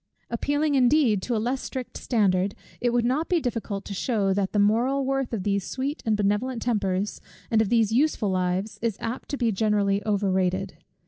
Appealing 0.31 0.73
indeed 0.73 1.21
to 1.21 1.35
a 1.35 1.37
less 1.37 1.61
strict 1.61 1.95
standard, 1.95 2.55
it 2.79 2.89
would 2.89 3.05
not 3.05 3.29
be 3.29 3.39
difficult 3.39 3.85
to 3.85 3.93
shew 3.93 4.33
that 4.33 4.51
the 4.51 4.57
moral 4.57 5.05
worth 5.05 5.31
of 5.31 5.43
these 5.43 5.63
sweet 5.63 6.01
and 6.07 6.17
benevolent 6.17 6.63
tempers, 6.63 7.21
and 7.51 7.61
of 7.61 7.69
these 7.69 7.91
useful 7.93 8.31
lives, 8.31 8.79
is 8.81 8.97
apt 8.99 9.29
to 9.29 9.37
be 9.37 9.51
greatly 9.51 10.01
over 10.01 10.31
rated. 10.31 10.77